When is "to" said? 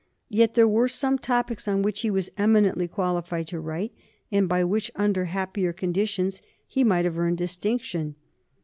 3.49-3.59